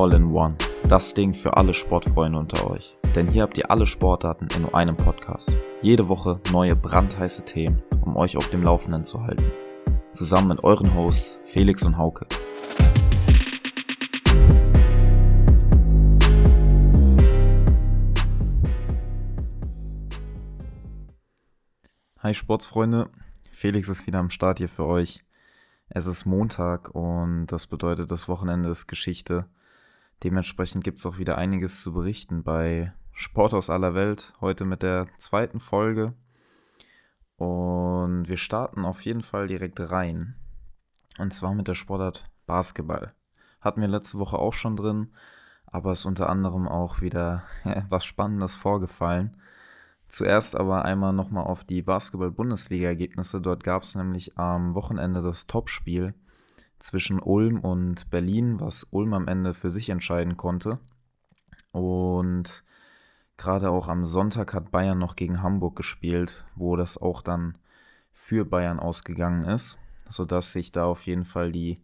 All 0.00 0.12
in 0.12 0.26
One. 0.26 0.56
Das 0.86 1.12
Ding 1.12 1.34
für 1.34 1.56
alle 1.56 1.74
Sportfreunde 1.74 2.38
unter 2.38 2.70
euch. 2.70 2.96
Denn 3.16 3.26
hier 3.26 3.42
habt 3.42 3.58
ihr 3.58 3.68
alle 3.68 3.84
Sportarten 3.84 4.46
in 4.54 4.62
nur 4.62 4.72
einem 4.72 4.96
Podcast. 4.96 5.52
Jede 5.82 6.08
Woche 6.08 6.40
neue 6.52 6.76
brandheiße 6.76 7.44
Themen, 7.44 7.82
um 8.02 8.16
euch 8.16 8.36
auf 8.36 8.48
dem 8.48 8.62
Laufenden 8.62 9.02
zu 9.02 9.24
halten. 9.24 9.50
Zusammen 10.12 10.50
mit 10.50 10.62
euren 10.62 10.94
Hosts 10.94 11.40
Felix 11.42 11.84
und 11.84 11.98
Hauke. 11.98 12.28
Hi 22.20 22.34
Sportsfreunde, 22.34 23.10
Felix 23.50 23.88
ist 23.88 24.06
wieder 24.06 24.20
am 24.20 24.30
Start 24.30 24.58
hier 24.58 24.68
für 24.68 24.86
euch. 24.86 25.24
Es 25.88 26.06
ist 26.06 26.24
Montag 26.24 26.94
und 26.94 27.46
das 27.46 27.66
bedeutet, 27.66 28.12
das 28.12 28.28
Wochenende 28.28 28.68
ist 28.68 28.86
Geschichte. 28.86 29.48
Dementsprechend 30.24 30.82
gibt 30.82 30.98
es 30.98 31.06
auch 31.06 31.18
wieder 31.18 31.38
einiges 31.38 31.80
zu 31.80 31.92
berichten 31.92 32.42
bei 32.42 32.92
Sport 33.12 33.54
aus 33.54 33.70
aller 33.70 33.94
Welt. 33.94 34.32
Heute 34.40 34.64
mit 34.64 34.82
der 34.82 35.06
zweiten 35.18 35.60
Folge. 35.60 36.14
Und 37.36 38.28
wir 38.28 38.36
starten 38.36 38.84
auf 38.84 39.02
jeden 39.02 39.22
Fall 39.22 39.46
direkt 39.46 39.78
rein. 39.78 40.34
Und 41.18 41.32
zwar 41.32 41.54
mit 41.54 41.68
der 41.68 41.76
Sportart 41.76 42.28
Basketball. 42.46 43.14
Hatten 43.60 43.80
wir 43.80 43.88
letzte 43.88 44.18
Woche 44.18 44.38
auch 44.38 44.52
schon 44.52 44.76
drin, 44.76 45.12
aber 45.66 45.92
ist 45.92 46.04
unter 46.04 46.28
anderem 46.28 46.66
auch 46.66 47.00
wieder 47.00 47.44
was 47.88 48.04
Spannendes 48.04 48.56
vorgefallen. 48.56 49.36
Zuerst 50.08 50.56
aber 50.56 50.84
einmal 50.84 51.12
nochmal 51.12 51.44
auf 51.44 51.62
die 51.62 51.82
Basketball-Bundesliga-Ergebnisse. 51.82 53.40
Dort 53.40 53.62
gab 53.62 53.82
es 53.82 53.94
nämlich 53.94 54.36
am 54.36 54.74
Wochenende 54.74 55.22
das 55.22 55.46
Topspiel 55.46 56.14
zwischen 56.78 57.20
Ulm 57.20 57.60
und 57.60 58.10
Berlin, 58.10 58.60
was 58.60 58.86
Ulm 58.90 59.14
am 59.14 59.28
Ende 59.28 59.54
für 59.54 59.70
sich 59.70 59.90
entscheiden 59.90 60.36
konnte. 60.36 60.78
Und 61.72 62.64
gerade 63.36 63.70
auch 63.70 63.88
am 63.88 64.04
Sonntag 64.04 64.54
hat 64.54 64.70
Bayern 64.70 64.98
noch 64.98 65.16
gegen 65.16 65.42
Hamburg 65.42 65.76
gespielt, 65.76 66.44
wo 66.54 66.76
das 66.76 66.98
auch 66.98 67.22
dann 67.22 67.58
für 68.12 68.44
Bayern 68.44 68.80
ausgegangen 68.80 69.44
ist, 69.44 69.78
sodass 70.08 70.52
sich 70.52 70.72
da 70.72 70.84
auf 70.84 71.06
jeden 71.06 71.24
Fall 71.24 71.52
die 71.52 71.82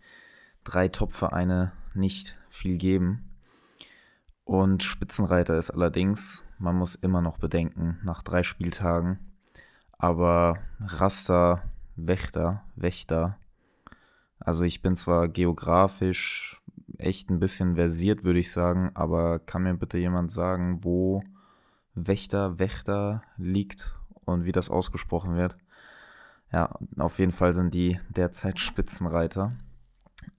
drei 0.64 0.88
Top-Vereine 0.88 1.72
nicht 1.94 2.36
viel 2.48 2.78
geben. 2.78 3.30
Und 4.44 4.82
Spitzenreiter 4.82 5.56
ist 5.56 5.70
allerdings, 5.70 6.44
man 6.58 6.76
muss 6.76 6.96
immer 6.96 7.22
noch 7.22 7.38
bedenken, 7.38 7.98
nach 8.02 8.22
drei 8.22 8.42
Spieltagen. 8.42 9.18
Aber 9.92 10.58
Raster, 10.80 11.62
Wächter, 11.96 12.64
Wächter. 12.74 13.38
Also 14.44 14.64
ich 14.64 14.82
bin 14.82 14.94
zwar 14.94 15.28
geografisch 15.28 16.62
echt 16.98 17.30
ein 17.30 17.40
bisschen 17.40 17.74
versiert, 17.74 18.24
würde 18.24 18.38
ich 18.38 18.52
sagen, 18.52 18.90
aber 18.94 19.38
kann 19.38 19.62
mir 19.62 19.74
bitte 19.74 19.98
jemand 19.98 20.30
sagen, 20.30 20.84
wo 20.84 21.24
Wächter, 21.94 22.58
Wächter 22.58 23.22
liegt 23.36 23.96
und 24.24 24.44
wie 24.44 24.52
das 24.52 24.70
ausgesprochen 24.70 25.34
wird? 25.36 25.56
Ja, 26.52 26.70
auf 26.98 27.18
jeden 27.18 27.32
Fall 27.32 27.52
sind 27.52 27.74
die 27.74 27.98
derzeit 28.10 28.60
Spitzenreiter. 28.60 29.56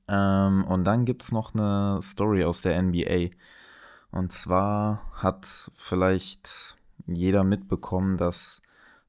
Ähm, 0.08 0.64
und 0.66 0.86
dann 0.86 1.06
gibt 1.06 1.24
es 1.24 1.32
noch 1.32 1.54
eine 1.54 2.00
Story 2.02 2.46
aus 2.46 2.62
der 2.62 2.82
NBA. 2.82 3.32
Und 4.12 4.32
zwar 4.32 5.12
hat 5.14 5.72
vielleicht 5.74 6.78
jeder 7.08 7.44
mitbekommen, 7.44 8.18
dass 8.18 8.62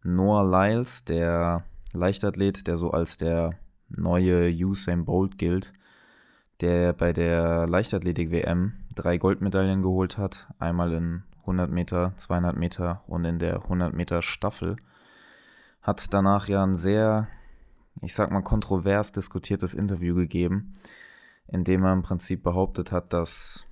Noah 0.03 0.45
Lyles, 0.45 1.05
der 1.05 1.65
Leichtathlet, 1.93 2.67
der 2.67 2.77
so 2.77 2.91
als 2.91 3.17
der 3.17 3.59
neue 3.89 4.51
Usain 4.51 5.05
Bolt 5.05 5.39
gilt, 5.39 5.73
der 6.61 6.93
bei 6.93 7.13
der 7.13 7.67
Leichtathletik-WM 7.69 8.73
drei 8.95 9.19
Goldmedaillen 9.19 9.83
geholt 9.83 10.19
hat, 10.19 10.49
einmal 10.59 10.93
in 10.93 11.23
100 11.41 11.71
Meter, 11.71 12.13
200 12.17 12.57
Meter 12.57 13.03
und 13.07 13.25
in 13.25 13.39
der 13.39 13.63
100 13.63 13.93
Meter 13.95 14.23
Staffel, 14.23 14.77
hat 15.83 16.13
danach 16.13 16.49
ja 16.49 16.65
ein 16.65 16.75
sehr, 16.75 17.29
ich 18.03 18.15
sag 18.15 18.31
mal, 18.31 18.43
kontrovers 18.43 19.13
diskutiertes 19.13 19.75
Interview 19.75 20.15
gegeben, 20.15 20.73
in 21.47 21.63
dem 21.63 21.85
er 21.85 21.93
im 21.93 22.03
Prinzip 22.03 22.43
behauptet 22.43 22.91
hat, 22.91 23.13
dass 23.13 23.67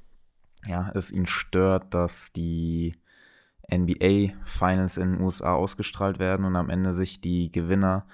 ja, 0.66 0.90
es 0.94 1.10
ihn 1.10 1.26
stört, 1.26 1.92
dass 1.92 2.32
die 2.32 2.94
NBA 3.72 4.34
Finals 4.44 4.96
in 4.96 5.12
den 5.12 5.20
USA 5.22 5.54
ausgestrahlt 5.54 6.18
werden 6.18 6.44
und 6.44 6.56
am 6.56 6.70
Ende 6.70 6.92
sich 6.92 7.20
die 7.20 7.50
Gewinner 7.50 8.06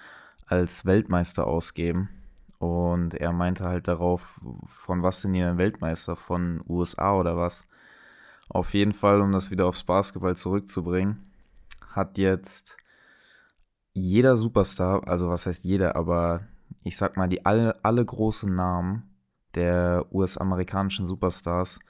als 0.50 0.84
Weltmeister 0.84 1.47
ausgeben. 1.47 2.09
Und 2.59 3.15
er 3.15 3.33
meinte 3.33 3.65
halt 3.65 3.88
darauf, 3.88 4.41
von 4.66 5.03
was 5.03 5.22
sind 5.22 5.33
die 5.33 5.41
denn 5.41 5.59
Weltmeister? 5.59 6.16
Von 6.16 6.62
USA 6.69 7.15
oder 7.15 7.37
was? 7.37 7.66
Auf 8.49 8.75
jeden 8.75 8.93
Fall, 8.93 9.21
um 9.21 9.33
das 9.33 9.50
wieder 9.50 9.66
aufs 9.66 9.84
Basketball 9.84 10.37
zurückzubringen, 10.37 11.33
hat 11.93 12.19
jetzt 12.19 12.77
jeder 13.93 14.37
Superstar, 14.37 15.06
also 15.06 15.31
was 15.31 15.47
heißt 15.47 15.65
jeder, 15.65 15.97
aber 15.97 16.43
ich 16.83 16.97
sag 16.97 17.16
mal, 17.16 17.28
die 17.28 17.47
alle, 17.47 17.83
alle 17.84 18.05
großen 18.05 18.55
Namen 18.55 19.15
der 19.55 20.06
US-amerikanischen 20.12 21.06
Superstars 21.06 21.81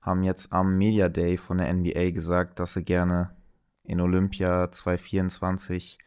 haben 0.00 0.22
jetzt 0.22 0.52
am 0.52 0.76
Media 0.76 1.08
Day 1.08 1.36
von 1.36 1.58
der 1.58 1.72
NBA 1.72 2.10
gesagt, 2.10 2.60
dass 2.60 2.74
sie 2.74 2.84
gerne 2.84 3.30
in 3.84 4.00
Olympia 4.00 4.70
2024 4.70 5.98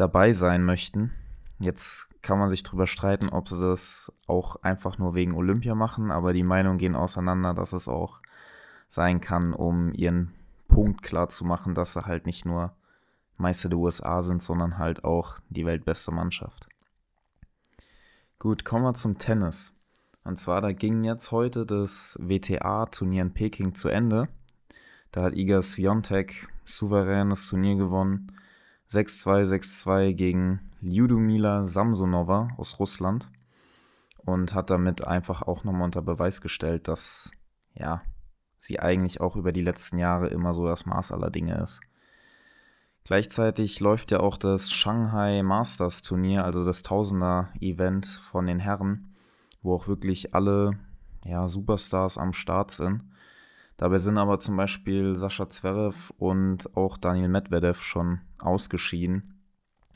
dabei 0.00 0.32
sein 0.32 0.64
möchten. 0.64 1.12
Jetzt 1.58 2.08
kann 2.22 2.38
man 2.38 2.50
sich 2.50 2.62
darüber 2.62 2.86
streiten, 2.86 3.28
ob 3.28 3.48
sie 3.48 3.60
das 3.60 4.12
auch 4.26 4.56
einfach 4.62 4.98
nur 4.98 5.14
wegen 5.14 5.34
Olympia 5.34 5.74
machen, 5.74 6.10
aber 6.10 6.32
die 6.32 6.44
Meinungen 6.44 6.78
gehen 6.78 6.94
auseinander, 6.94 7.54
dass 7.54 7.72
es 7.72 7.88
auch 7.88 8.20
sein 8.88 9.20
kann, 9.20 9.52
um 9.52 9.92
ihren 9.92 10.34
Punkt 10.68 11.02
klar 11.02 11.28
zu 11.28 11.44
machen, 11.44 11.74
dass 11.74 11.94
sie 11.94 12.04
halt 12.06 12.26
nicht 12.26 12.44
nur 12.44 12.74
Meister 13.36 13.68
der 13.68 13.78
USA 13.78 14.22
sind, 14.22 14.42
sondern 14.42 14.78
halt 14.78 15.04
auch 15.04 15.36
die 15.48 15.66
weltbeste 15.66 16.12
Mannschaft. 16.12 16.68
Gut, 18.38 18.64
kommen 18.64 18.84
wir 18.84 18.94
zum 18.94 19.18
Tennis. 19.18 19.74
Und 20.24 20.38
zwar, 20.38 20.60
da 20.60 20.72
ging 20.72 21.04
jetzt 21.04 21.32
heute 21.32 21.64
das 21.64 22.18
WTA-Turnier 22.20 23.22
in 23.22 23.34
Peking 23.34 23.74
zu 23.74 23.88
Ende. 23.88 24.28
Da 25.10 25.22
hat 25.22 25.34
Iga 25.34 25.62
Swiatek 25.62 26.48
souveränes 26.64 27.48
Turnier 27.48 27.76
gewonnen. 27.76 28.32
6-2, 28.90 29.44
6-2 29.44 30.12
gegen 30.14 30.70
Lyudmila 30.80 31.64
Samsonova 31.64 32.48
aus 32.56 32.78
Russland. 32.78 33.30
Und 34.24 34.54
hat 34.54 34.68
damit 34.70 35.06
einfach 35.06 35.42
auch 35.42 35.64
nochmal 35.64 35.84
unter 35.84 36.02
Beweis 36.02 36.42
gestellt, 36.42 36.86
dass, 36.86 37.30
ja, 37.74 38.02
sie 38.58 38.78
eigentlich 38.78 39.20
auch 39.20 39.36
über 39.36 39.52
die 39.52 39.62
letzten 39.62 39.98
Jahre 39.98 40.28
immer 40.28 40.52
so 40.52 40.66
das 40.66 40.84
Maß 40.84 41.12
aller 41.12 41.30
Dinge 41.30 41.62
ist. 41.62 41.80
Gleichzeitig 43.04 43.80
läuft 43.80 44.10
ja 44.10 44.20
auch 44.20 44.36
das 44.36 44.70
Shanghai 44.70 45.42
Masters 45.42 46.02
Turnier, 46.02 46.44
also 46.44 46.64
das 46.64 46.82
Tausender-Event 46.82 48.04
von 48.06 48.46
den 48.46 48.58
Herren 48.58 49.14
wo 49.62 49.74
auch 49.74 49.88
wirklich 49.88 50.34
alle 50.34 50.78
ja, 51.24 51.48
Superstars 51.48 52.18
am 52.18 52.32
Start 52.32 52.70
sind. 52.70 53.04
Dabei 53.78 53.98
sind 53.98 54.18
aber 54.18 54.40
zum 54.40 54.56
Beispiel 54.56 55.16
Sascha 55.16 55.48
Zverev 55.48 56.12
und 56.18 56.76
auch 56.76 56.98
Daniel 56.98 57.28
Medvedev 57.28 57.80
schon 57.80 58.20
ausgeschieden. 58.38 59.40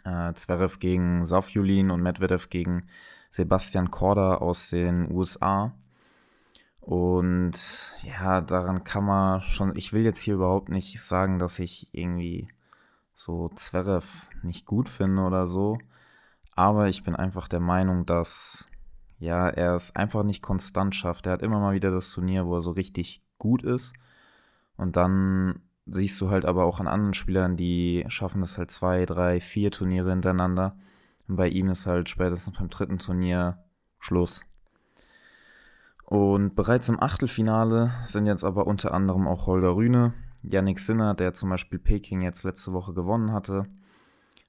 Äh, 0.05 0.33
Zverev 0.35 0.79
gegen 0.79 1.27
Safjulin 1.27 1.91
und 1.91 2.01
Medvedev 2.01 2.49
gegen 2.49 2.87
Sebastian 3.31 3.91
Korda 3.91 4.37
aus 4.37 4.71
den 4.71 5.11
USA. 5.11 5.75
Und 6.81 7.53
ja, 8.05 8.41
daran 8.41 8.85
kann 8.85 9.05
man 9.05 9.41
schon, 9.41 9.77
ich 9.77 9.93
will 9.93 10.05
jetzt 10.05 10.21
hier 10.21 10.35
überhaupt 10.35 10.69
nicht 10.69 11.01
sagen, 11.01 11.41
dass 11.41 11.59
ich 11.59 11.89
irgendwie 11.91 12.47
so 13.17 13.49
Zverev 13.49 14.29
nicht 14.45 14.65
gut 14.65 14.89
finde 14.89 15.23
oder 15.23 15.49
so. 15.49 15.79
Aber 16.55 16.89
ich 16.89 17.03
bin 17.03 17.17
einfach 17.17 17.49
der 17.49 17.61
Meinung, 17.61 18.07
dass 18.07 18.69
ja, 19.19 19.49
er 19.49 19.75
es 19.75 19.97
einfach 19.97 20.23
nicht 20.23 20.43
konstant 20.43 20.95
schafft. 20.95 21.27
Er 21.27 21.33
hat 21.33 21.43
immer 21.43 21.59
mal 21.59 21.75
wieder 21.75 21.91
das 21.91 22.11
Turnier, 22.11 22.47
wo 22.47 22.55
er 22.57 22.61
so 22.61 22.71
richtig 22.71 23.23
gut 23.43 23.65
ist. 23.65 23.93
Und 24.77 24.97
dann 24.97 25.61
siehst 25.87 26.21
du 26.21 26.31
halt 26.31 26.45
aber 26.45 26.65
auch 26.65 26.79
an 26.79 26.87
anderen 26.87 27.13
Spielern, 27.13 27.57
die 27.57 28.05
schaffen 28.07 28.41
das 28.41 28.57
halt 28.57 28.71
zwei, 28.71 29.05
drei, 29.05 29.41
vier 29.41 29.73
Turniere 29.73 30.11
hintereinander. 30.11 30.77
Und 31.27 31.37
bei 31.37 31.49
ihm 31.49 31.69
ist 31.69 31.87
halt 31.87 32.09
spätestens 32.09 32.57
beim 32.57 32.71
dritten 32.71 32.99
Turnier 32.99 33.59
Schluss. 33.99 34.45
Und 36.05 36.55
bereits 36.55 36.89
im 36.89 37.03
Achtelfinale 37.03 37.91
sind 38.05 38.27
jetzt 38.27 38.45
aber 38.45 38.67
unter 38.67 38.95
anderem 38.95 39.27
auch 39.27 39.47
Holger 39.47 39.75
Rühne, 39.75 40.15
Yannick 40.43 40.79
Sinner, 40.79 41.15
der 41.15 41.33
zum 41.33 41.51
Beispiel 41.51 41.79
Peking 41.79 42.23
jetzt 42.23 42.45
letzte 42.45 42.73
Woche 42.73 42.93
gewonnen 42.93 43.33
hatte, 43.33 43.65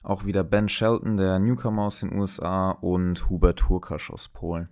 auch 0.02 0.24
wieder 0.24 0.44
Ben 0.44 0.68
Shelton, 0.68 1.16
der 1.16 1.38
Newcomer 1.38 1.82
aus 1.82 2.00
den 2.00 2.12
USA 2.12 2.70
und 2.70 3.28
Hubert 3.28 3.68
Hurkasch 3.68 4.10
aus 4.10 4.28
Polen. 4.28 4.68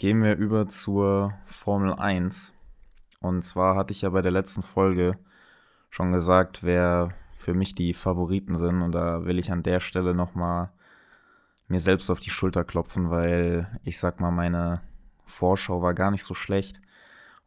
Gehen 0.00 0.22
wir 0.22 0.38
über 0.38 0.66
zur 0.66 1.34
Formel 1.44 1.92
1. 1.92 2.54
Und 3.20 3.42
zwar 3.42 3.76
hatte 3.76 3.92
ich 3.92 4.00
ja 4.00 4.08
bei 4.08 4.22
der 4.22 4.30
letzten 4.30 4.62
Folge 4.62 5.18
schon 5.90 6.10
gesagt, 6.10 6.64
wer 6.64 7.12
für 7.36 7.52
mich 7.52 7.74
die 7.74 7.92
Favoriten 7.92 8.56
sind. 8.56 8.80
Und 8.80 8.92
da 8.92 9.26
will 9.26 9.38
ich 9.38 9.52
an 9.52 9.62
der 9.62 9.78
Stelle 9.80 10.14
nochmal 10.14 10.70
mir 11.68 11.80
selbst 11.80 12.08
auf 12.08 12.18
die 12.18 12.30
Schulter 12.30 12.64
klopfen, 12.64 13.10
weil 13.10 13.78
ich 13.84 13.98
sag 13.98 14.20
mal, 14.20 14.30
meine 14.30 14.80
Vorschau 15.26 15.82
war 15.82 15.92
gar 15.92 16.10
nicht 16.10 16.24
so 16.24 16.32
schlecht. 16.32 16.80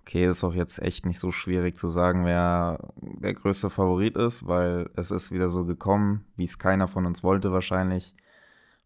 Okay, 0.01 0.27
ist 0.27 0.43
auch 0.43 0.53
jetzt 0.53 0.77
echt 0.77 1.07
nicht 1.07 1.19
so 1.19 1.31
schwierig 1.31 1.75
zu 1.75 1.87
sagen, 1.87 2.23
wer 2.23 2.77
der 2.97 3.33
größte 3.33 3.71
Favorit 3.71 4.15
ist, 4.15 4.45
weil 4.45 4.91
es 4.95 5.09
ist 5.09 5.31
wieder 5.31 5.49
so 5.49 5.65
gekommen, 5.65 6.23
wie 6.35 6.45
es 6.45 6.59
keiner 6.59 6.87
von 6.87 7.07
uns 7.07 7.23
wollte 7.23 7.51
wahrscheinlich. 7.51 8.13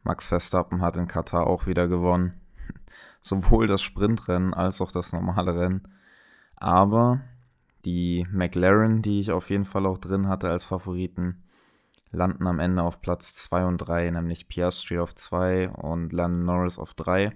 Max 0.03 0.25
Verstappen 0.25 0.81
hat 0.81 0.95
in 0.95 1.07
Katar 1.07 1.47
auch 1.47 1.67
wieder 1.67 1.89
gewonnen. 1.89 2.39
Sowohl 3.21 3.67
das 3.67 3.81
Sprintrennen 3.81 4.53
als 4.53 4.81
auch 4.81 4.91
das 4.91 5.13
normale 5.13 5.55
Rennen. 5.55 5.87
Aber 6.55 7.21
die 7.85 8.25
McLaren, 8.31 9.01
die 9.01 9.21
ich 9.21 9.31
auf 9.31 9.49
jeden 9.49 9.65
Fall 9.65 9.85
auch 9.85 9.97
drin 9.97 10.27
hatte 10.27 10.49
als 10.49 10.65
Favoriten, 10.65 11.43
landen 12.11 12.47
am 12.47 12.59
Ende 12.59 12.83
auf 12.83 13.01
Platz 13.01 13.33
2 13.35 13.65
und 13.65 13.77
3, 13.77 14.11
nämlich 14.11 14.47
Piastri 14.47 14.99
auf 14.99 15.13
2 15.13 15.69
und 15.69 16.13
Landon 16.13 16.45
Norris 16.45 16.79
auf 16.79 16.93
3 16.93 17.33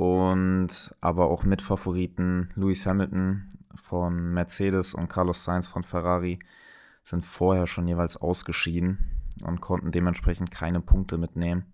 und 0.00 0.94
aber 1.02 1.26
auch 1.26 1.44
Mitfavoriten 1.44 2.48
Lewis 2.54 2.86
Hamilton 2.86 3.50
von 3.74 4.32
Mercedes 4.32 4.94
und 4.94 5.08
Carlos 5.08 5.44
Sainz 5.44 5.66
von 5.66 5.82
Ferrari 5.82 6.38
sind 7.02 7.22
vorher 7.22 7.66
schon 7.66 7.86
jeweils 7.86 8.16
ausgeschieden 8.16 9.20
und 9.42 9.60
konnten 9.60 9.90
dementsprechend 9.92 10.50
keine 10.50 10.80
Punkte 10.80 11.18
mitnehmen. 11.18 11.66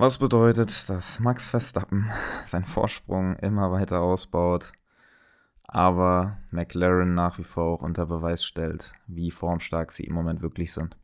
Was 0.00 0.18
bedeutet, 0.18 0.88
dass 0.88 1.18
Max 1.18 1.48
Verstappen 1.48 2.08
seinen 2.44 2.66
Vorsprung 2.66 3.34
immer 3.34 3.72
weiter 3.72 4.00
ausbaut, 4.00 4.70
aber 5.64 6.38
McLaren 6.52 7.14
nach 7.14 7.36
wie 7.38 7.42
vor 7.42 7.64
auch 7.64 7.82
unter 7.82 8.06
Beweis 8.06 8.44
stellt, 8.44 8.92
wie 9.08 9.32
formstark 9.32 9.90
sie 9.90 10.04
im 10.04 10.14
Moment 10.14 10.40
wirklich 10.40 10.72
sind. 10.72 10.96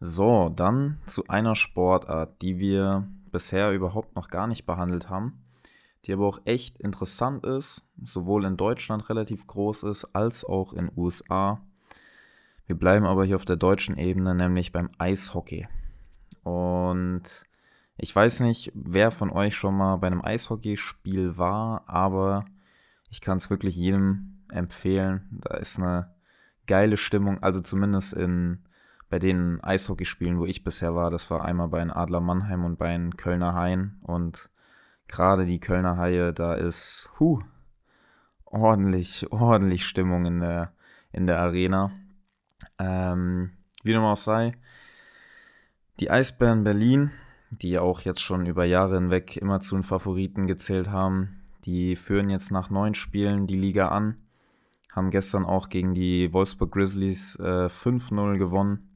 So, 0.00 0.50
dann 0.54 1.00
zu 1.06 1.28
einer 1.28 1.56
Sportart, 1.56 2.42
die 2.42 2.58
wir 2.58 3.08
bisher 3.32 3.72
überhaupt 3.72 4.16
noch 4.16 4.28
gar 4.28 4.46
nicht 4.46 4.66
behandelt 4.66 5.08
haben, 5.08 5.42
die 6.04 6.12
aber 6.12 6.26
auch 6.26 6.42
echt 6.44 6.76
interessant 6.76 7.46
ist, 7.46 7.88
sowohl 8.04 8.44
in 8.44 8.58
Deutschland 8.58 9.08
relativ 9.08 9.46
groß 9.46 9.84
ist, 9.84 10.14
als 10.14 10.44
auch 10.44 10.74
in 10.74 10.92
USA. 10.94 11.62
Wir 12.66 12.76
bleiben 12.76 13.06
aber 13.06 13.24
hier 13.24 13.36
auf 13.36 13.46
der 13.46 13.56
deutschen 13.56 13.96
Ebene, 13.96 14.34
nämlich 14.34 14.72
beim 14.72 14.90
Eishockey. 14.98 15.66
Und 16.42 17.44
ich 17.96 18.14
weiß 18.14 18.40
nicht, 18.40 18.72
wer 18.74 19.10
von 19.10 19.30
euch 19.30 19.54
schon 19.54 19.76
mal 19.76 19.96
bei 19.96 20.06
einem 20.06 20.24
Eishockeyspiel 20.24 21.36
war, 21.36 21.84
aber 21.86 22.44
ich 23.10 23.20
kann 23.20 23.38
es 23.38 23.50
wirklich 23.50 23.76
jedem 23.76 24.44
empfehlen. 24.50 25.40
Da 25.44 25.56
ist 25.56 25.78
eine 25.78 26.14
geile 26.66 26.96
Stimmung, 26.96 27.42
also 27.42 27.60
zumindest 27.60 28.14
in 28.14 28.64
bei 29.10 29.18
den 29.18 29.62
Eishockeyspielen, 29.62 30.38
wo 30.38 30.46
ich 30.46 30.62
bisher 30.62 30.94
war, 30.94 31.10
das 31.10 31.28
war 31.30 31.44
einmal 31.44 31.68
bei 31.68 31.80
den 31.80 31.90
Adler 31.90 32.20
Mannheim 32.20 32.64
und 32.64 32.78
bei 32.78 32.92
den 32.92 33.16
Kölner 33.16 33.54
Haien. 33.54 34.00
Und 34.04 34.50
gerade 35.08 35.44
die 35.46 35.58
Kölner 35.58 35.96
Haie, 35.96 36.32
da 36.32 36.54
ist 36.54 37.10
huh, 37.18 37.40
ordentlich, 38.44 39.30
ordentlich 39.32 39.84
Stimmung 39.84 40.26
in 40.26 40.40
der, 40.40 40.72
in 41.10 41.26
der 41.26 41.40
Arena. 41.40 41.90
Ähm, 42.78 43.50
wie 43.82 43.92
dem 43.92 44.02
auch 44.02 44.16
sei, 44.16 44.52
die 46.00 46.10
Eisbären 46.10 46.64
Berlin, 46.64 47.10
die 47.50 47.78
auch 47.78 48.00
jetzt 48.00 48.22
schon 48.22 48.46
über 48.46 48.64
Jahre 48.64 48.94
hinweg 48.94 49.36
immer 49.36 49.60
zu 49.60 49.76
den 49.76 49.82
Favoriten 49.82 50.46
gezählt 50.46 50.90
haben, 50.90 51.42
die 51.66 51.94
führen 51.94 52.30
jetzt 52.30 52.50
nach 52.50 52.70
neun 52.70 52.94
Spielen 52.94 53.46
die 53.46 53.58
Liga 53.58 53.88
an, 53.88 54.16
haben 54.92 55.10
gestern 55.10 55.44
auch 55.44 55.68
gegen 55.68 55.94
die 55.94 56.32
Wolfsburg 56.32 56.72
Grizzlies 56.72 57.36
äh, 57.36 57.66
5-0 57.66 58.38
gewonnen 58.38 58.90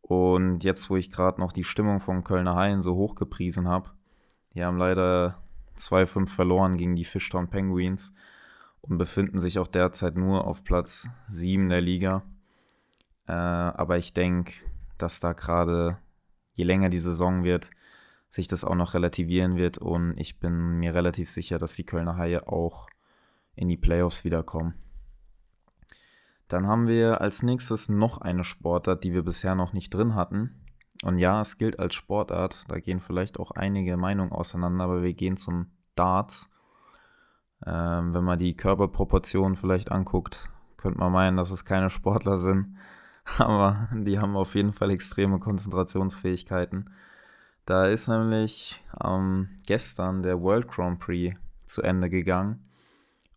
und 0.00 0.62
jetzt, 0.62 0.90
wo 0.90 0.96
ich 0.96 1.10
gerade 1.10 1.40
noch 1.40 1.52
die 1.52 1.64
Stimmung 1.64 2.00
von 2.00 2.22
Kölner 2.22 2.54
Haien 2.54 2.82
so 2.82 2.94
hoch 2.94 3.16
gepriesen 3.16 3.66
habe, 3.66 3.90
die 4.54 4.64
haben 4.64 4.78
leider 4.78 5.42
2-5 5.76 6.28
verloren 6.28 6.76
gegen 6.76 6.94
die 6.94 7.04
Fishtown 7.04 7.48
Penguins 7.48 8.14
und 8.80 8.98
befinden 8.98 9.40
sich 9.40 9.58
auch 9.58 9.68
derzeit 9.68 10.16
nur 10.16 10.46
auf 10.46 10.62
Platz 10.62 11.08
7 11.28 11.68
der 11.68 11.80
Liga. 11.80 12.22
Äh, 13.26 13.32
aber 13.32 13.96
ich 13.96 14.12
denke, 14.12 14.52
dass 14.98 15.18
da 15.18 15.32
gerade, 15.32 15.98
je 16.54 16.64
länger 16.64 16.88
die 16.88 16.98
Saison 16.98 17.44
wird, 17.44 17.70
sich 18.28 18.48
das 18.48 18.64
auch 18.64 18.74
noch 18.74 18.94
relativieren 18.94 19.56
wird 19.56 19.78
und 19.78 20.18
ich 20.18 20.38
bin 20.40 20.78
mir 20.78 20.94
relativ 20.94 21.30
sicher, 21.30 21.58
dass 21.58 21.74
die 21.74 21.84
Kölner 21.84 22.16
Haie 22.16 22.46
auch 22.46 22.88
in 23.54 23.68
die 23.68 23.76
Playoffs 23.76 24.24
wiederkommen. 24.24 24.74
Dann 26.48 26.66
haben 26.66 26.86
wir 26.86 27.20
als 27.20 27.42
nächstes 27.42 27.88
noch 27.88 28.18
eine 28.18 28.44
Sportart, 28.44 29.04
die 29.04 29.14
wir 29.14 29.22
bisher 29.22 29.54
noch 29.54 29.72
nicht 29.72 29.92
drin 29.94 30.14
hatten. 30.14 30.62
Und 31.02 31.18
ja, 31.18 31.40
es 31.40 31.56
gilt 31.56 31.78
als 31.78 31.94
Sportart. 31.94 32.70
Da 32.70 32.78
gehen 32.78 33.00
vielleicht 33.00 33.40
auch 33.40 33.52
einige 33.52 33.96
Meinungen 33.96 34.32
auseinander, 34.32 34.84
aber 34.84 35.02
wir 35.02 35.14
gehen 35.14 35.36
zum 35.36 35.70
Darts. 35.94 36.50
Ähm, 37.64 38.12
wenn 38.12 38.24
man 38.24 38.38
die 38.38 38.56
Körperproportionen 38.56 39.56
vielleicht 39.56 39.90
anguckt, 39.90 40.50
könnte 40.76 40.98
man 40.98 41.12
meinen, 41.12 41.36
dass 41.36 41.50
es 41.50 41.64
keine 41.64 41.90
Sportler 41.90 42.36
sind. 42.36 42.76
Aber 43.38 43.88
die 43.92 44.18
haben 44.18 44.36
auf 44.36 44.54
jeden 44.54 44.72
Fall 44.72 44.90
extreme 44.90 45.38
Konzentrationsfähigkeiten. 45.38 46.90
Da 47.64 47.86
ist 47.86 48.08
nämlich 48.08 48.82
ähm, 49.04 49.50
gestern 49.66 50.22
der 50.22 50.40
World 50.40 50.68
Grand 50.68 50.98
Prix 50.98 51.36
zu 51.66 51.82
Ende 51.82 52.10
gegangen. 52.10 52.64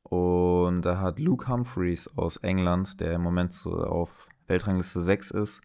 Und 0.04 0.82
da 0.84 1.00
hat 1.00 1.20
Luke 1.20 1.48
Humphreys 1.48 2.16
aus 2.18 2.38
England, 2.38 3.00
der 3.02 3.14
im 3.14 3.22
Moment 3.22 3.54
so 3.54 3.72
auf 3.76 4.30
Weltrangliste 4.48 5.02
6 5.02 5.32
ist, 5.32 5.62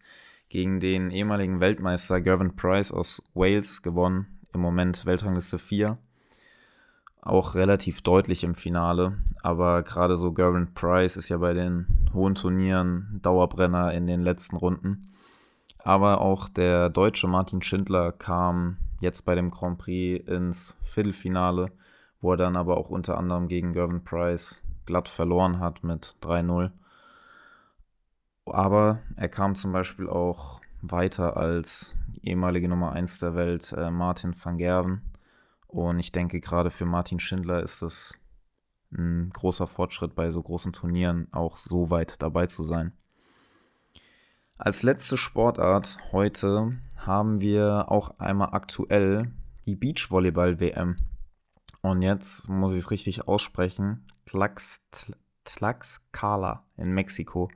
gegen 0.49 0.79
den 0.79 1.11
ehemaligen 1.11 1.59
Weltmeister 1.59 2.21
Gavin 2.21 2.55
Price 2.55 2.91
aus 2.91 3.23
Wales 3.33 3.81
gewonnen, 3.81 4.39
im 4.53 4.61
Moment 4.61 5.05
Weltrangliste 5.05 5.59
4. 5.59 5.97
Auch 7.21 7.53
relativ 7.53 8.01
deutlich 8.01 8.43
im 8.43 8.55
Finale, 8.55 9.17
aber 9.43 9.83
gerade 9.83 10.17
so 10.17 10.33
Gavin 10.33 10.73
Price 10.73 11.17
ist 11.17 11.29
ja 11.29 11.37
bei 11.37 11.53
den 11.53 12.00
hohen 12.13 12.35
Turnieren 12.35 13.19
Dauerbrenner 13.21 13.93
in 13.93 14.07
den 14.07 14.21
letzten 14.21 14.55
Runden. 14.55 15.13
Aber 15.83 16.21
auch 16.21 16.49
der 16.49 16.89
deutsche 16.89 17.27
Martin 17.27 17.61
Schindler 17.61 18.11
kam 18.11 18.77
jetzt 18.99 19.25
bei 19.25 19.35
dem 19.35 19.49
Grand 19.49 19.79
Prix 19.79 20.27
ins 20.27 20.77
Viertelfinale 20.83 21.71
wo 22.21 22.31
er 22.31 22.37
dann 22.37 22.55
aber 22.55 22.77
auch 22.77 22.89
unter 22.89 23.17
anderem 23.17 23.47
gegen 23.47 23.73
Gervin 23.73 24.03
Price 24.03 24.63
glatt 24.85 25.09
verloren 25.09 25.59
hat 25.59 25.83
mit 25.83 26.15
3-0. 26.21 26.71
Aber 28.45 28.99
er 29.15 29.29
kam 29.29 29.55
zum 29.55 29.71
Beispiel 29.71 30.07
auch 30.07 30.61
weiter 30.81 31.37
als 31.37 31.95
ehemalige 32.21 32.69
Nummer 32.69 32.91
1 32.91 33.19
der 33.19 33.35
Welt, 33.35 33.73
äh, 33.73 33.89
Martin 33.89 34.33
van 34.41 34.57
Gerven. 34.57 35.01
Und 35.67 35.99
ich 35.99 36.11
denke, 36.11 36.39
gerade 36.39 36.69
für 36.69 36.85
Martin 36.85 37.19
Schindler 37.19 37.63
ist 37.63 37.81
es 37.81 38.17
ein 38.91 39.29
großer 39.29 39.67
Fortschritt 39.67 40.15
bei 40.15 40.31
so 40.31 40.41
großen 40.41 40.73
Turnieren 40.73 41.27
auch 41.31 41.57
so 41.57 41.89
weit 41.89 42.21
dabei 42.21 42.47
zu 42.47 42.63
sein. 42.63 42.93
Als 44.57 44.83
letzte 44.83 45.17
Sportart 45.17 45.97
heute 46.11 46.77
haben 46.97 47.41
wir 47.41 47.91
auch 47.91 48.19
einmal 48.19 48.49
aktuell 48.51 49.31
die 49.65 49.75
Beachvolleyball-WM. 49.75 50.97
Und 51.81 52.01
jetzt 52.03 52.47
muss 52.47 52.73
ich 52.73 52.79
es 52.79 52.91
richtig 52.91 53.27
aussprechen. 53.27 54.05
Tlax, 54.25 54.81
Tlaxcala 55.45 56.63
in 56.77 56.91
Mexiko. 56.93 57.49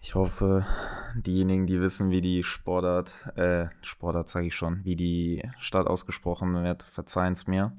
Ich 0.00 0.14
hoffe, 0.14 0.66
diejenigen, 1.14 1.66
die 1.66 1.80
wissen, 1.80 2.10
wie 2.10 2.20
die 2.20 2.42
Sportart, 2.42 3.32
äh, 3.36 3.68
Sportart 3.80 4.28
sage 4.28 4.48
ich 4.48 4.54
schon, 4.54 4.84
wie 4.84 4.96
die 4.96 5.42
Stadt 5.58 5.86
ausgesprochen 5.86 6.52
wird, 6.62 6.82
verzeihen 6.82 7.32
es 7.32 7.46
mir. 7.46 7.72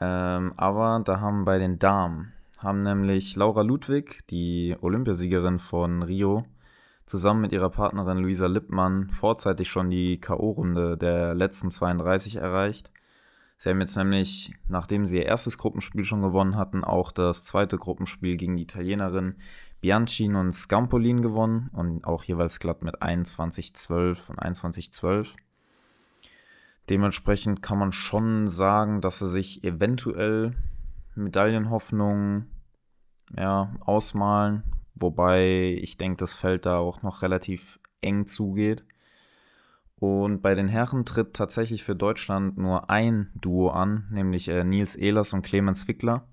Ähm, 0.00 0.54
aber 0.56 1.02
da 1.04 1.20
haben 1.20 1.44
bei 1.44 1.58
den 1.58 1.78
Damen, 1.78 2.32
haben 2.62 2.82
nämlich 2.82 3.36
Laura 3.36 3.62
Ludwig, 3.62 4.26
die 4.28 4.76
Olympiasiegerin 4.80 5.58
von 5.58 6.02
Rio, 6.02 6.44
zusammen 7.06 7.42
mit 7.42 7.52
ihrer 7.52 7.70
Partnerin 7.70 8.18
Luisa 8.18 8.46
Lippmann 8.46 9.10
vorzeitig 9.10 9.68
schon 9.68 9.90
die 9.90 10.20
K.O.-Runde 10.20 10.96
der 10.96 11.34
letzten 11.34 11.70
32 11.70 12.36
erreicht 12.36 12.90
Sie 13.62 13.68
haben 13.68 13.80
jetzt 13.82 13.98
nämlich, 13.98 14.54
nachdem 14.68 15.04
sie 15.04 15.18
ihr 15.18 15.26
erstes 15.26 15.58
Gruppenspiel 15.58 16.02
schon 16.04 16.22
gewonnen 16.22 16.56
hatten, 16.56 16.82
auch 16.82 17.12
das 17.12 17.44
zweite 17.44 17.76
Gruppenspiel 17.76 18.38
gegen 18.38 18.56
die 18.56 18.62
Italienerin 18.62 19.34
Biancin 19.82 20.34
und 20.34 20.52
Scampolin 20.52 21.20
gewonnen 21.20 21.68
und 21.74 22.06
auch 22.06 22.24
jeweils 22.24 22.58
glatt 22.58 22.80
mit 22.80 23.02
21-12 23.02 24.30
und 24.30 24.38
21-12. 24.38 25.34
Dementsprechend 26.90 27.62
kann 27.62 27.78
man 27.78 27.92
schon 27.92 28.48
sagen, 28.48 29.00
dass 29.00 29.20
sie 29.20 29.28
sich 29.28 29.62
eventuell 29.62 30.56
Medaillenhoffnungen 31.14 32.50
ja, 33.36 33.72
ausmalen, 33.80 34.64
wobei 34.96 35.78
ich 35.80 35.98
denke, 35.98 36.16
das 36.16 36.32
Feld 36.32 36.66
da 36.66 36.78
auch 36.78 37.02
noch 37.02 37.22
relativ 37.22 37.78
eng 38.00 38.26
zugeht. 38.26 38.84
Und 40.00 40.40
bei 40.42 40.54
den 40.54 40.66
Herren 40.66 41.04
tritt 41.04 41.34
tatsächlich 41.34 41.84
für 41.84 41.94
Deutschland 41.94 42.58
nur 42.58 42.90
ein 42.90 43.30
Duo 43.34 43.68
an, 43.68 44.08
nämlich 44.10 44.48
äh, 44.48 44.64
Nils 44.64 44.96
Ehlers 44.96 45.32
und 45.32 45.42
Clemens 45.42 45.86
Wickler. 45.86 46.26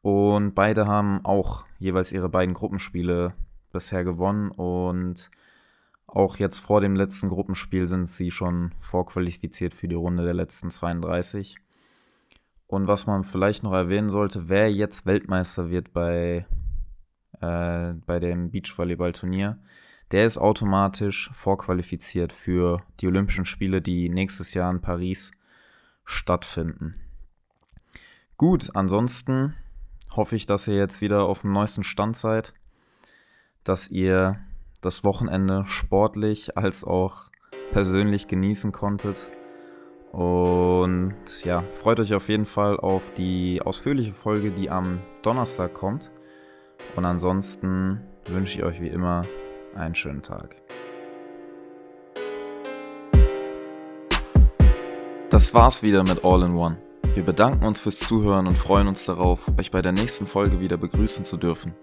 Und 0.00 0.54
beide 0.54 0.86
haben 0.86 1.24
auch 1.24 1.66
jeweils 1.78 2.12
ihre 2.12 2.28
beiden 2.28 2.54
Gruppenspiele 2.54 3.34
bisher 3.72 4.02
gewonnen. 4.04 4.50
Und 4.50 5.30
Auch 6.08 6.38
jetzt 6.38 6.58
vor 6.58 6.80
dem 6.80 6.96
letzten 6.96 7.28
Gruppenspiel 7.28 7.86
sind 7.86 8.08
sie 8.08 8.30
schon 8.30 8.74
vorqualifiziert 8.80 9.74
für 9.74 9.88
die 9.88 9.94
Runde 9.94 10.24
der 10.24 10.32
letzten 10.32 10.70
32. 10.70 11.56
Und 12.66 12.88
was 12.88 13.06
man 13.06 13.24
vielleicht 13.24 13.62
noch 13.62 13.74
erwähnen 13.74 14.08
sollte, 14.08 14.48
wer 14.48 14.72
jetzt 14.72 15.04
Weltmeister 15.04 15.68
wird 15.68 15.92
bei, 15.92 16.46
äh, 17.40 17.92
bei 18.06 18.18
dem 18.20 18.50
Beachvolleyball-Turnier, 18.50 19.58
der 20.10 20.26
ist 20.26 20.38
automatisch 20.38 21.30
vorqualifiziert 21.34 22.32
für 22.32 22.80
die 23.00 23.06
Olympischen 23.06 23.44
Spiele, 23.44 23.82
die 23.82 24.08
nächstes 24.08 24.54
Jahr 24.54 24.70
in 24.70 24.80
Paris 24.80 25.32
stattfinden. 26.06 26.94
Gut, 28.38 28.70
ansonsten 28.74 29.54
hoffe 30.16 30.36
ich, 30.36 30.46
dass 30.46 30.68
ihr 30.68 30.76
jetzt 30.76 31.02
wieder 31.02 31.24
auf 31.24 31.42
dem 31.42 31.52
neuesten 31.52 31.84
Stand 31.84 32.16
seid, 32.16 32.54
dass 33.62 33.90
ihr 33.90 34.40
das 34.80 35.04
Wochenende 35.04 35.64
sportlich 35.66 36.56
als 36.56 36.84
auch 36.84 37.30
persönlich 37.72 38.28
genießen 38.28 38.72
konntet. 38.72 39.30
Und 40.12 41.14
ja, 41.44 41.62
freut 41.70 42.00
euch 42.00 42.14
auf 42.14 42.28
jeden 42.28 42.46
Fall 42.46 42.78
auf 42.78 43.12
die 43.12 43.60
ausführliche 43.62 44.12
Folge, 44.12 44.52
die 44.52 44.70
am 44.70 45.00
Donnerstag 45.22 45.74
kommt. 45.74 46.10
Und 46.96 47.04
ansonsten 47.04 48.00
wünsche 48.26 48.58
ich 48.58 48.64
euch 48.64 48.80
wie 48.80 48.88
immer 48.88 49.24
einen 49.74 49.94
schönen 49.94 50.22
Tag. 50.22 50.56
Das 55.30 55.52
war's 55.52 55.82
wieder 55.82 56.04
mit 56.04 56.24
All 56.24 56.42
in 56.42 56.54
One. 56.54 56.78
Wir 57.14 57.22
bedanken 57.22 57.66
uns 57.66 57.80
fürs 57.82 57.98
Zuhören 57.98 58.46
und 58.46 58.56
freuen 58.56 58.88
uns 58.88 59.04
darauf, 59.04 59.50
euch 59.58 59.70
bei 59.70 59.82
der 59.82 59.92
nächsten 59.92 60.26
Folge 60.26 60.60
wieder 60.60 60.76
begrüßen 60.76 61.24
zu 61.24 61.36
dürfen. 61.36 61.74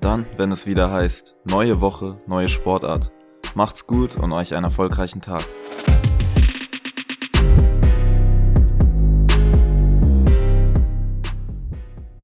Dann, 0.00 0.24
wenn 0.36 0.50
es 0.50 0.66
wieder 0.66 0.90
heißt, 0.90 1.36
neue 1.44 1.82
Woche, 1.82 2.20
neue 2.26 2.48
Sportart. 2.48 3.12
Macht's 3.54 3.86
gut 3.86 4.16
und 4.16 4.32
euch 4.32 4.54
einen 4.54 4.64
erfolgreichen 4.64 5.20
Tag. 5.20 5.44